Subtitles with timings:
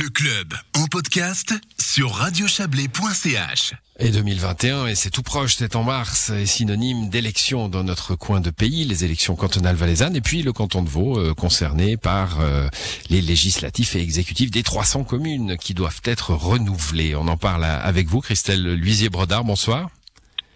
[0.00, 3.74] Le club en podcast sur radiochablais.ch.
[3.98, 8.40] Et 2021, et c'est tout proche, c'est en mars, est synonyme d'élections dans notre coin
[8.40, 12.38] de pays, les élections cantonales valaisannes, et puis le canton de Vaud, euh, concerné par
[12.40, 12.68] euh,
[13.10, 17.16] les législatifs et exécutifs des 300 communes qui doivent être renouvelées.
[17.16, 19.90] On en parle avec vous, Christelle Luisier-Brodard, bonsoir.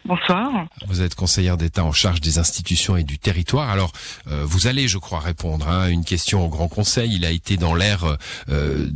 [0.04, 0.66] Bonsoir.
[0.88, 3.70] Vous êtes conseillère d'État en charge des institutions et du territoire.
[3.70, 3.92] Alors,
[4.26, 7.14] euh, vous allez, je crois, répondre à hein, une question au Grand Conseil.
[7.14, 8.16] Il a été dans l'air
[8.48, 8.88] euh,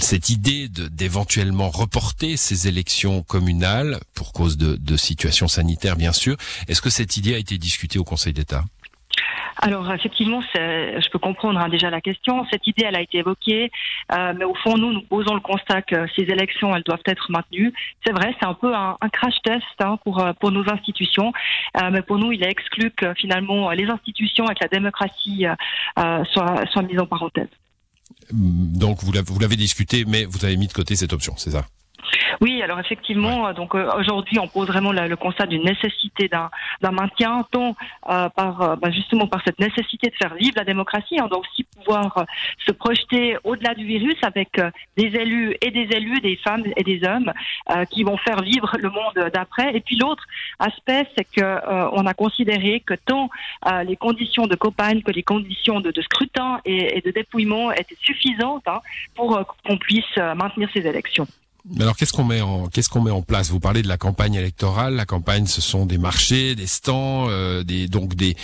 [0.00, 6.36] cette idée d'éventuellement reporter ces élections communales pour cause de, de situation sanitaire, bien sûr.
[6.68, 8.64] Est-ce que cette idée a été discutée au Conseil d'État?
[9.64, 12.44] Alors effectivement, je peux comprendre hein, déjà la question.
[12.52, 13.70] Cette idée, elle a été évoquée,
[14.12, 17.30] euh, mais au fond, nous, nous posons le constat que ces élections, elles doivent être
[17.30, 17.72] maintenues.
[18.04, 21.32] C'est vrai, c'est un peu un, crash test hein, pour euh, pour nos institutions,
[21.80, 25.46] euh, mais pour nous, il est exclu que finalement les institutions et que la démocratie
[25.96, 27.48] soient soient mises en parenthèse.
[28.30, 31.64] Donc vous l'avez discuté, mais vous avez mis de côté cette option, c'est ça?
[32.40, 36.50] Oui, alors effectivement, donc euh, aujourd'hui, on pose vraiment le, constat d'une nécessité d'un
[36.90, 37.76] maintien, tant
[38.10, 41.18] euh, par euh, bah, justement par cette nécessité de faire vivre la démocratie.
[41.20, 42.24] On doit aussi pouvoir
[42.58, 44.60] se projeter au-delà du virus avec
[44.96, 47.32] des élus et des élus, des femmes et des hommes
[47.90, 49.74] qui vont faire vivre le monde d'après.
[49.76, 50.24] Et puis l'autre
[50.58, 51.44] aspect, c'est que
[51.92, 53.28] on a considéré que tant
[53.84, 58.80] les conditions de campagne que les conditions de, scrutin et, de dépouillement étaient suffisantes hein,
[59.14, 61.26] pour qu'on puisse maintenir ces élections.
[61.80, 63.48] Alors qu'est-ce qu'on met en qu'est-ce qu'on met en place?
[63.48, 64.94] Vous parlez de la campagne électorale.
[64.94, 68.36] La campagne, ce sont des marchés, des stands, euh, des donc des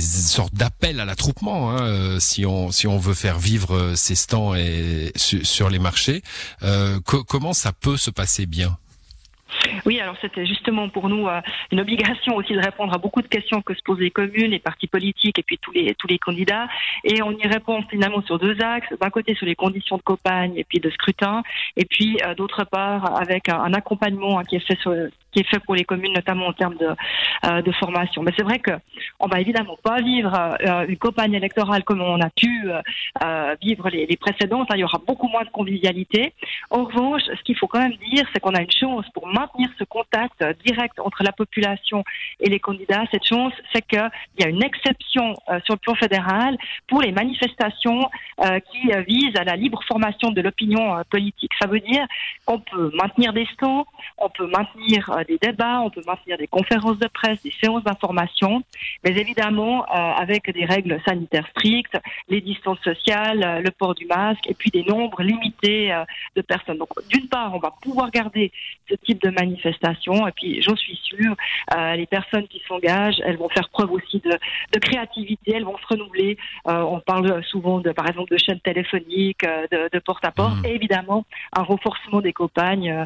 [0.00, 1.72] sortes d'appels à l'attroupement.
[1.72, 5.80] Hein, euh, si on si on veut faire vivre euh, ces stands et sur les
[5.80, 6.22] marchés,
[6.62, 8.78] euh, comment ça peut se passer bien?
[9.86, 11.40] Oui, alors c'était justement pour nous euh,
[11.70, 14.58] une obligation aussi de répondre à beaucoup de questions que se posent les communes, les
[14.58, 16.68] partis politiques et puis tous les tous les candidats.
[17.04, 18.92] Et on y répond finalement sur deux axes.
[18.98, 21.42] D'un côté sur les conditions de campagne et puis de scrutin,
[21.76, 24.94] et puis euh, d'autre part avec un, accompagnement hein, qui est fait sur,
[25.32, 26.88] qui est fait pour les communes, notamment en termes de,
[27.46, 28.22] euh, de formation.
[28.22, 28.70] Mais c'est vrai que
[29.20, 30.32] on va évidemment pas vivre
[30.88, 32.70] une campagne électorale comme on a pu
[33.60, 34.68] vivre les, les précédentes.
[34.70, 34.76] Hein.
[34.76, 36.32] Il y aura beaucoup moins de convivialité.
[36.70, 39.68] En revanche, ce qu'il faut quand même dire, c'est qu'on a une chance pour maintenir
[39.78, 42.04] ce contact direct entre la population
[42.40, 43.04] et les candidats.
[43.10, 46.56] Cette chance, c'est qu'il y a une exception sur le plan fédéral
[46.88, 48.10] pour les manifestations
[48.70, 51.52] qui visent à la libre formation de l'opinion politique.
[51.60, 52.06] Ça veut dire
[52.44, 53.86] qu'on peut maintenir des stands,
[54.18, 58.62] on peut maintenir des débats, on peut maintenir des conférences de presse, des séances d'information,
[59.04, 61.96] mais évidemment euh, avec des règles sanitaires strictes,
[62.28, 66.04] les distances sociales, euh, le port du masque et puis des nombres limités euh,
[66.36, 66.78] de personnes.
[66.78, 68.52] Donc d'une part, on va pouvoir garder
[68.88, 71.34] ce type de manifestation et puis j'en suis sûre,
[71.96, 75.86] les personnes qui s'engagent, elles vont faire preuve aussi de, de créativité, elles vont se
[75.86, 76.36] renouveler.
[76.66, 80.66] on parle souvent de, par exemple, de chaînes téléphoniques, de, de porte-à-porte, mmh.
[80.66, 81.24] et évidemment
[81.56, 83.04] un renforcement des campagnes,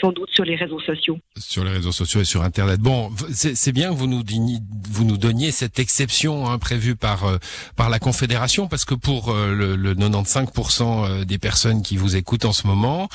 [0.00, 2.80] sans doute sur les réseaux sociaux sur les réseaux sociaux et sur Internet.
[2.80, 4.58] Bon, c'est bien que vous nous, donniez,
[4.90, 7.38] vous nous donniez cette exception hein, prévue par euh,
[7.76, 12.16] par la Confédération, parce que pour euh, le, le, 95% euh, des personnes qui vous
[12.16, 13.08] écoutent en ce moment,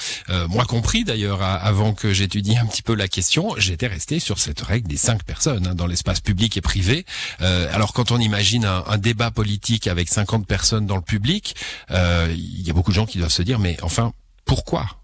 [0.49, 4.61] moi compris d'ailleurs, avant que j'étudie un petit peu la question, j'étais resté sur cette
[4.61, 7.05] règle des cinq personnes hein, dans l'espace public et privé.
[7.39, 11.55] alors quand on imagine un, un, débat politique avec 50 personnes dans le public,
[11.89, 14.13] il y a beaucoup de gens qui doivent se dire, mais enfin,
[14.45, 15.02] pourquoi?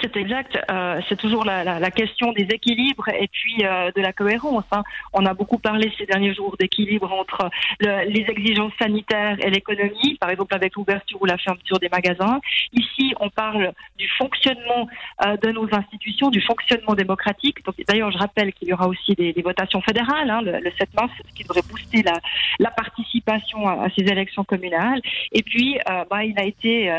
[0.00, 0.58] C'est exact.
[0.70, 4.64] Euh, c'est toujours la, question des équilibres et puis euh, de la cohérence.
[4.72, 4.82] Hein.
[5.12, 7.50] On a beaucoup parlé ces derniers jours d'équilibre entre
[7.80, 12.40] le, les exigences sanitaires et l'économie, par exemple avec l'ouverture ou la fermeture des magasins.
[12.72, 14.88] Ici, on parle du fonctionnement
[15.26, 17.58] euh, de nos institutions, du fonctionnement démocratique.
[17.88, 21.10] D'ailleurs, je rappelle qu'il y aura aussi des, votations fédérales hein, le, le, 7 mars,
[21.26, 25.00] ce qui devrait booster la, participation à, ces élections communales.
[25.32, 25.78] Et puis,
[26.08, 26.98] bah, il a été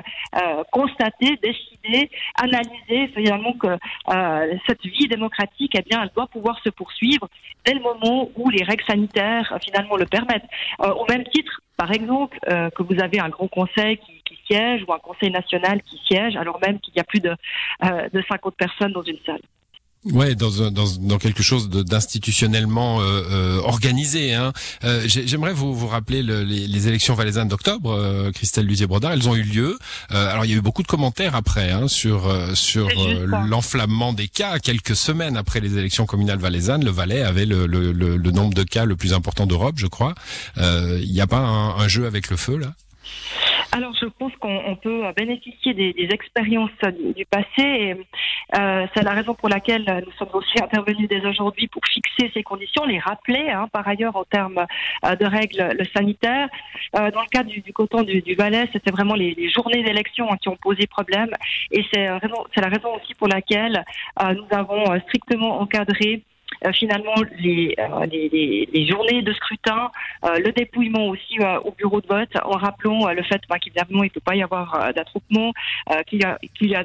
[0.72, 1.38] constaté,
[2.36, 7.28] analysé finalement que euh, cette vie démocratique, eh bien, elle doit pouvoir se poursuivre
[7.66, 10.47] dès le moment où les règles sanitaires euh, finalement le permettent.
[10.81, 12.38] Euh, au même titre, par exemple,
[12.75, 16.36] que vous avez un grand conseil qui, qui, siège ou un conseil national qui siège,
[16.36, 17.35] alors même qu'il y a plus de,
[18.14, 19.41] de 50 personnes dans une salle.
[20.06, 24.34] Ouais, dans, dans, dans quelque chose d'institutionnellement euh, euh, organisé.
[24.34, 24.52] Hein.
[24.84, 29.12] Euh, J'aimerais vous, vous rappeler le, les, les, élections valaisannes d'octobre, euh, Christelle Lusier-Brodard.
[29.12, 29.78] Elles ont eu lieu.
[30.12, 32.88] Euh, alors il y a eu beaucoup de commentaires après hein, sur sur
[33.28, 34.58] l'enflammement des cas.
[34.58, 38.64] Quelques semaines après les élections communales valaisannes, le Valais avait le, le, le nombre de
[38.64, 40.16] cas le plus important d'Europe, je crois.
[40.58, 42.74] Il n'y a pas un, un jeu avec le feu là?
[43.73, 46.72] Alors, je pense qu'on peut bénéficier des, expériences
[47.16, 47.46] du, passé.
[47.58, 47.96] Et,
[48.59, 52.44] euh, c'est la raison pour laquelle nous sommes aussi intervenus dès aujourd'hui pour fixer ces
[52.44, 54.66] conditions, les rappeler, hein, par ailleurs, en termes
[55.06, 56.50] euh, de règles sanitaires.
[56.97, 60.29] Euh, dans le cas du, du coton du, du Valais, c'était vraiment les, journées d'élection
[60.29, 61.29] hein, qui ont posé problème.
[61.72, 63.84] Et c'est la raison aussi pour laquelle
[64.22, 66.24] nous avons strictement encadré
[66.66, 69.90] euh, finalement les, euh, les, les, journées de scrutin, euh,
[70.23, 74.12] le dépouillement aussi au bureau de vote, en rappelant le fait bah, qu'évidemment il ne
[74.12, 75.52] peut pas y avoir d'attroupement,
[76.08, 76.22] qu'il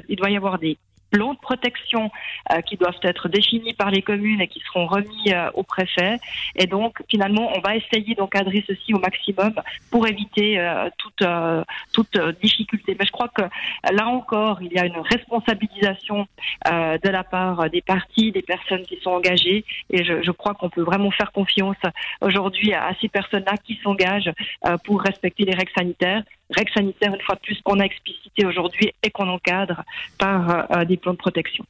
[0.07, 0.77] il doit y avoir des
[1.09, 2.11] plans de protection
[2.51, 6.17] euh, qui doivent être définis par les communes et qui seront remis euh, au préfet.
[6.55, 9.53] Et donc, finalement, on va essayer d'encadrer ceci au maximum
[9.91, 11.27] pour éviter euh, toute,
[11.93, 12.95] toute difficulté.
[12.99, 13.43] Mais je crois que
[13.91, 16.27] là encore, il y a une responsabilisation
[16.65, 19.65] de la part des partis, des personnes qui sont engagées.
[19.89, 21.77] Et je, je crois qu'on peut vraiment faire confiance
[22.21, 24.31] aujourd'hui à, ces personnes-là qui s'engagent
[24.83, 28.93] pour respecter les règles sanitaires règles sanitaires, une fois de plus, qu'on a explicité aujourd'hui
[29.03, 29.83] et qu'on encadre
[30.17, 31.65] par euh, des de protection.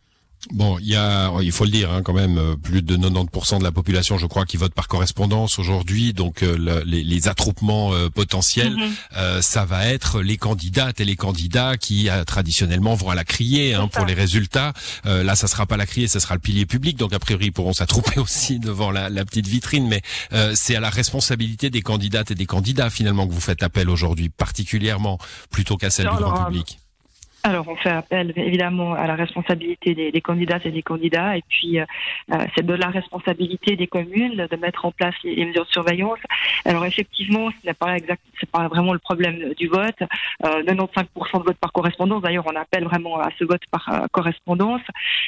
[0.52, 3.60] Bon, il y a, il faut le dire, hein, quand même, euh, plus de 90%
[3.60, 6.14] de la population, je crois, qui vote par correspondance aujourd'hui.
[6.14, 9.42] Donc, euh, les, les, attroupements potentiels, mhm.
[9.42, 13.88] ça va être les candidates et les candidats qui traditionnellement vont à la crier hein,
[13.88, 14.74] pour les résultats.
[15.04, 16.96] là, ça sera pas la crier, ça sera le pilier public.
[16.98, 19.88] Donc, a priori, ils pourront s'attrouper aussi devant la, la, petite vitrine.
[19.88, 20.02] Mais
[20.54, 24.30] c'est à la responsabilité des candidates et des candidats finalement que vous faites appel aujourd'hui,
[24.30, 25.18] particulièrement
[25.50, 26.80] plutôt qu'à celle du grand public.
[27.48, 31.80] Alors, on fait appel évidemment à la responsabilité des, candidates et des candidats, et puis
[31.80, 31.86] euh,
[32.34, 36.20] euh, c'est de la responsabilité des communes de mettre en place les, mesures de surveillance.
[36.66, 39.96] Alors, effectivement, ce n'est pas exact, c'est pas vraiment le problème du vote.
[40.44, 42.22] Euh, 95% de vote par correspondance.
[42.22, 44.82] D'ailleurs, on appelle vraiment à ce vote par euh, correspondance.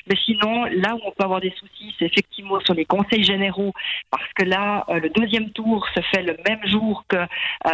[0.10, 3.71] Mais sinon, là où on peut avoir des soucis, c'est effectivement sur les conseils généraux,
[4.12, 7.18] parce que là, le deuxième tour se fait le même jour que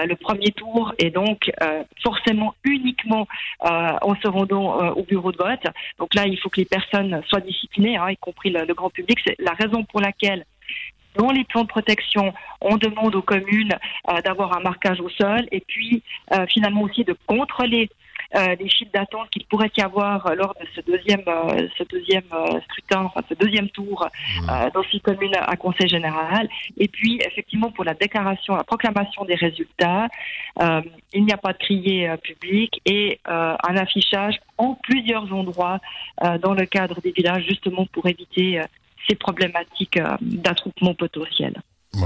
[0.05, 1.51] le premier tour, et donc
[2.03, 3.27] forcément uniquement
[3.61, 5.65] on se euh, au bureau de vote.
[5.97, 9.19] Donc là, il faut que les personnes soient disciplinées, hein, y compris le, grand public.
[9.25, 10.45] C'est la raison pour laquelle
[11.15, 13.73] dans les plans de protection, on demande aux communes
[14.09, 16.03] euh, d'avoir un marquage au sol et puis
[16.33, 17.89] euh, finalement aussi de contrôler
[18.35, 22.23] euh, des chiffres d'attente qu'il pourrait y avoir lors de ce deuxième, euh, ce deuxième
[22.33, 24.07] euh, scrutin, enfin ce deuxième tour
[24.73, 26.49] dans ces communes à Conseil général.
[26.77, 30.07] Et puis, effectivement, pour la déclaration, la proclamation des résultats,
[31.13, 35.79] il n'y a pas de crier public et un affichage en plusieurs endroits
[36.41, 38.61] dans le cadre des villages, justement pour éviter
[39.07, 41.53] ces problématiques d'attroupement potentiel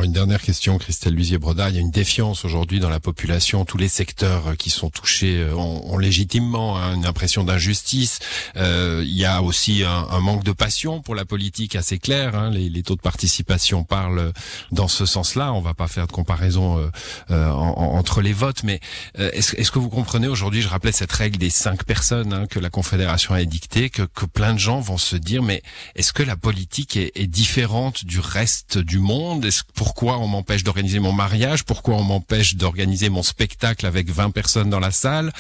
[0.04, 1.70] une dernière question, Christelle Lusier-Brodard.
[1.70, 3.66] Il y a une défiance aujourd'hui dans la population.
[3.66, 8.20] Tous les secteurs euh, qui sont touchés euh, ont, légitimement hein, une impression d'injustice.
[8.56, 12.36] Euh, il y a aussi un, manque de passion pour la politique assez clair.
[12.36, 12.52] Hein.
[12.52, 14.32] Les, taux de participation parlent
[14.72, 15.52] dans ce sens-là.
[15.54, 16.90] On va pas faire de comparaison
[17.30, 18.80] entre les votes, mais
[19.18, 22.70] est-ce que vous comprenez aujourd'hui, je rappelais cette règle des cinq personnes hein, que la
[22.70, 25.62] Confédération a édictée, que, plein de gens vont se dire, mais
[25.96, 29.46] est-ce que la politique est, différente du reste du monde?
[29.80, 34.70] Pourquoi on m'empêche d'organiser mon mariage, pourquoi on m'empêche d'organiser mon spectacle avec 20 personnes
[34.70, 35.31] dans la salle?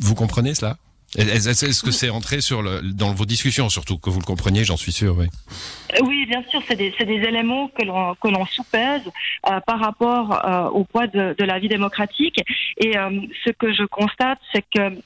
[0.00, 0.76] Vous comprenez cela?
[1.16, 2.38] Est-ce que c'est entré
[2.82, 5.26] dans vos discussions, surtout que vous le compreniez, j'en suis sûr, oui.
[6.02, 9.02] Oui, bien sûr, c'est des, éléments que l'on soupèse
[9.48, 12.42] euh, par rapport euh, au poids de, de, la vie démocratique.
[12.78, 14.98] Et euh, ce que je constate, c'est que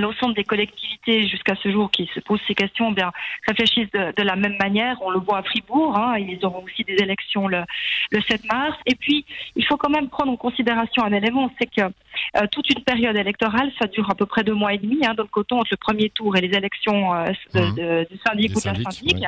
[0.00, 3.12] l'ensemble des collectivités jusqu'à ce jour qui se posent ces questions eh bien
[3.46, 4.96] réfléchissent de, la même manière.
[5.02, 7.62] On le voit à Fribourg, hein, ils auront aussi des élections le,
[8.10, 8.76] le 7 mars.
[8.86, 9.24] Et puis,
[9.56, 11.92] il faut quand même prendre en considération un élément, c'est que
[12.36, 15.14] euh, toute une période électorale, ça dure à peu près deux mois et demi, hein,
[15.14, 17.74] donc coton entre le premier tour et les élections euh, de, mmh.
[17.74, 19.24] de, du syndic ou de la syndic.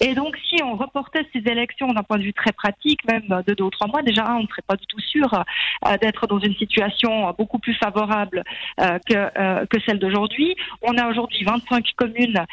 [0.00, 3.54] Et donc, si on reportait ces élections d'un point de vue très pratique, même de
[3.54, 6.38] deux ou trois mois, déjà, on ne serait pas du tout sûr euh, d'être dans
[6.38, 8.42] une situation beaucoup plus favorable
[8.78, 10.56] que, que celle d'aujourd'hui.
[10.82, 12.44] On a aujourd'hui 25 communes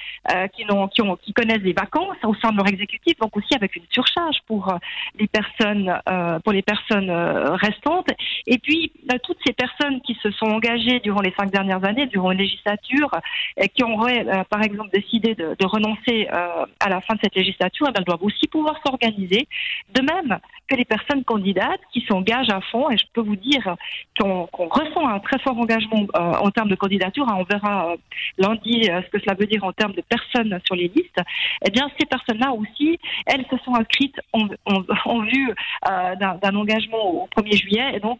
[0.54, 3.56] qui, ont, qui, ont, qui connaissent des vacances au sein de leur exécutif, donc aussi
[3.56, 4.74] avec une surcharge pour
[5.20, 6.00] les personnes,
[6.44, 8.10] pour les personnes restantes.
[8.48, 8.92] Et puis,
[9.24, 13.10] toutes ces personnes qui se sont engagées durant les cinq dernières années, durant une législature,
[13.58, 17.36] et qui auraient, euh, par exemple, décidé de, renoncer euh, à la fin de cette
[17.36, 19.48] législature, eh elles doivent aussi pouvoir s'organiser.
[19.94, 23.76] De même que les personnes candidates qui s'engagent à fond, et je peux vous dire
[24.20, 27.96] qu'on ressent un très fort engagement euh, en termes de candidature, hein, on verra
[28.38, 31.20] lundi ce que cela veut dire en termes de personnes sur les listes,
[31.66, 35.54] eh bien ces personnes-là aussi, elles se sont inscrites en, vue
[36.20, 38.20] d'un engagement au 1er juillet, et donc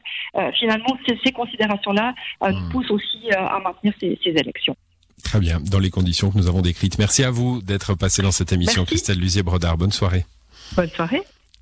[0.54, 2.70] finalement ces, ces considération-là euh, nous hmm.
[2.70, 4.76] pousse aussi euh, à maintenir ces, élections.
[5.24, 6.98] Très bien, dans les conditions que nous avons décrites.
[6.98, 9.78] Merci à vous d'être passé dans cette émission, Christelle Lusier-Brodard.
[9.78, 10.26] Bonne soirée.
[10.76, 11.22] Bonne soirée.